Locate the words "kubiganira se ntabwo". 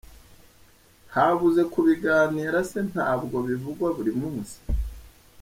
1.73-3.35